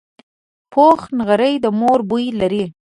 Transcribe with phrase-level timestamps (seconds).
[0.71, 2.65] پوخ نغری د مور بوی لري